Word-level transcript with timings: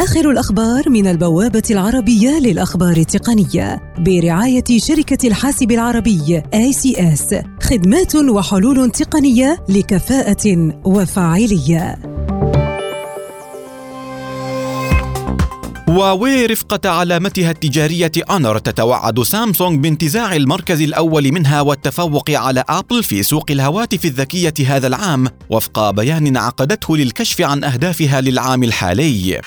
آخر 0.00 0.30
الأخبار 0.30 0.90
من 0.90 1.06
البوابة 1.06 1.62
العربية 1.70 2.38
للأخبار 2.38 2.96
التقنية 2.96 3.94
برعاية 3.98 4.64
شركة 4.78 5.28
الحاسب 5.28 5.70
العربي 5.70 6.42
ACS 6.54 7.34
خدمات 7.62 8.14
وحلول 8.16 8.90
تقنية 8.90 9.64
لكفاءة 9.68 10.72
وفاعلية. 10.84 11.98
هواوي 15.88 16.46
رفقة 16.46 16.90
علامتها 16.90 17.50
التجارية 17.50 18.12
أونر 18.30 18.58
تتوعد 18.58 19.22
سامسونج 19.22 19.82
بانتزاع 19.82 20.36
المركز 20.36 20.82
الأول 20.82 21.32
منها 21.32 21.60
والتفوق 21.60 22.30
على 22.30 22.64
أبل 22.68 23.02
في 23.02 23.22
سوق 23.22 23.50
الهواتف 23.50 24.04
الذكية 24.04 24.54
هذا 24.66 24.86
العام 24.86 25.26
وفق 25.50 25.90
بيان 25.90 26.36
عقدته 26.36 26.96
للكشف 26.96 27.40
عن 27.40 27.64
أهدافها 27.64 28.20
للعام 28.20 28.62
الحالي. 28.62 29.40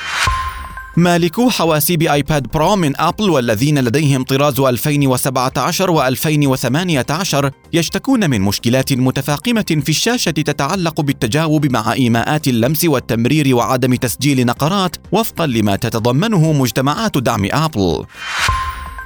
مالكو 0.97 1.49
حواسيب 1.49 2.01
آيباد 2.01 2.47
برو 2.47 2.75
من 2.75 2.99
آبل 3.01 3.29
والذين 3.29 3.79
لديهم 3.79 4.23
طراز 4.23 4.59
2017 4.59 6.15
و2018 6.15 7.51
يشتكون 7.73 8.29
من 8.29 8.41
مشكلات 8.41 8.93
متفاقمة 8.93 9.81
في 9.83 9.89
الشاشة 9.89 10.31
تتعلق 10.31 11.01
بالتجاوب 11.01 11.65
مع 11.65 11.93
إيماءات 11.93 12.47
اللمس 12.47 12.85
والتمرير 12.85 13.55
وعدم 13.55 13.95
تسجيل 13.95 14.45
نقرات 14.45 14.95
وفقا 15.11 15.45
لما 15.45 15.75
تتضمنه 15.75 16.53
مجتمعات 16.53 17.17
دعم 17.17 17.47
آبل. 17.51 18.05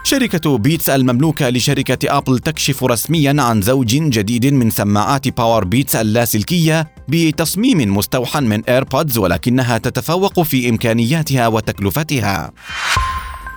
شركة 0.08 0.58
بيتس 0.58 0.90
المملوكة 0.90 1.50
لشركة 1.50 2.18
أبل 2.18 2.40
تكشف 2.40 2.84
رسميا 2.84 3.36
عن 3.42 3.62
زوج 3.62 3.96
جديد 3.96 4.46
من 4.46 4.70
سماعات 4.70 5.28
باور 5.38 5.66
بيتس 5.66 5.96
اللاسلكية 5.96 6.88
بتصميم 7.08 7.98
مستوحى 7.98 8.42
من 8.42 8.64
إيربودز 8.64 9.18
ولكنها 9.18 9.78
تتفوق 9.78 10.42
في 10.42 10.70
إمكانياتها 10.70 11.48
وتكلفتها. 11.48 12.52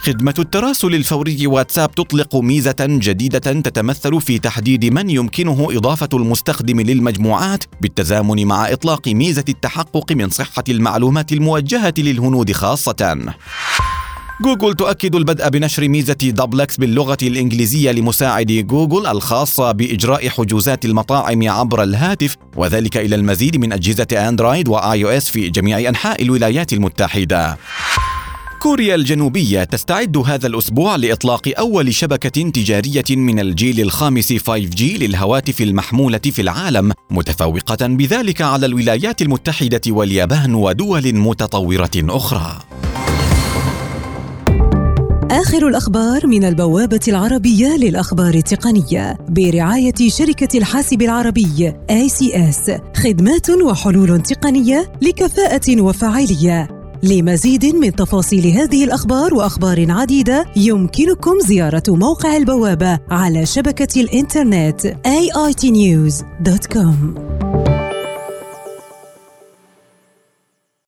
خدمة 0.01 0.35
التراسل 0.39 0.95
الفوري 0.95 1.47
واتساب 1.47 1.91
تطلق 1.91 2.37
ميزة 2.37 2.77
جديدة 2.81 3.39
تتمثل 3.39 4.21
في 4.21 4.39
تحديد 4.39 4.85
من 4.85 5.11
يمكنه 5.11 5.69
إضافة 5.71 6.09
المستخدم 6.13 6.81
للمجموعات 6.81 7.65
بالتزامن 7.81 8.47
مع 8.47 8.73
إطلاق 8.73 9.09
ميزة 9.09 9.45
التحقق 9.49 10.13
من 10.13 10.31
صحة 10.31 10.65
المعلومات 10.69 11.33
الموجهة 11.33 11.95
للهنود 11.99 12.53
خاصة. 12.53 13.35
جوجل 14.41 14.75
تؤكد 14.75 15.15
البدء 15.15 15.49
بنشر 15.49 15.89
ميزة 15.89 16.15
دبلكس 16.15 16.77
باللغة 16.77 17.19
الإنجليزية 17.23 17.91
لمساعد 17.91 18.47
جوجل 18.47 19.07
الخاصة 19.07 19.73
بإجراء 19.73 20.29
حجوزات 20.29 20.85
المطاعم 20.85 21.49
عبر 21.49 21.83
الهاتف 21.83 22.37
وذلك 22.57 22.97
إلى 22.97 23.17
المزيد 23.17 23.57
من 23.57 23.73
أجهزة 23.73 24.07
أندرويد 24.13 24.69
وآي 24.69 25.05
أو 25.05 25.09
إس 25.09 25.31
في 25.31 25.49
جميع 25.49 25.89
أنحاء 25.89 26.23
الولايات 26.23 26.73
المتحدة. 26.73 27.59
كوريا 28.59 28.95
الجنوبية 28.95 29.65
تستعد 29.65 30.17
هذا 30.17 30.47
الأسبوع 30.47 30.97
لإطلاق 30.97 31.53
أول 31.59 31.95
شبكة 31.95 32.51
تجارية 32.51 33.17
من 33.17 33.41
الجيل 33.41 33.81
الخامس 33.81 34.33
5G 34.33 34.83
للهواتف 34.83 35.61
المحمولة 35.61 36.19
في 36.19 36.43
العالم 36.43 36.93
متفوقة 37.11 37.87
بذلك 37.87 38.43
على 38.43 38.67
الولايات 38.67 39.23
المتحدة 39.23 39.81
واليابان 39.89 40.55
ودول 40.55 41.15
متطورة 41.15 41.91
أخرى. 41.97 42.70
آخر 45.31 45.69
الأخبار 45.69 46.27
من 46.27 46.45
البوابة 46.45 47.01
العربية 47.09 47.77
للأخبار 47.77 48.35
التقنية 48.35 49.19
برعاية 49.29 50.09
شركة 50.09 50.59
الحاسب 50.59 51.03
العربي 51.03 51.73
ACS 51.91 52.81
خدمات 52.97 53.51
وحلول 53.51 54.23
تقنية 54.23 54.93
لكفاءة 55.03 55.81
وفاعلية. 55.81 56.69
لمزيد 57.03 57.65
من 57.65 57.95
تفاصيل 57.95 58.47
هذه 58.47 58.85
الأخبار 58.85 59.35
وأخبار 59.35 59.91
عديدة 59.91 60.47
يمكنكم 60.57 61.41
زيارة 61.41 61.83
موقع 61.89 62.37
البوابة 62.37 62.99
على 63.11 63.47
شبكة 63.47 64.01
الإنترنت 64.01 64.87
aitnews.com 65.07 66.21